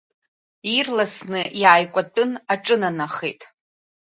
[0.77, 3.41] Ирласны иааикәаҭәын, аҿынанахеит.